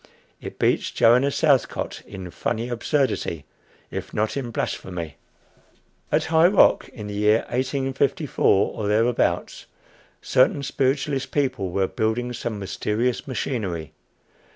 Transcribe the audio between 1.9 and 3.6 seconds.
in funny absurdity,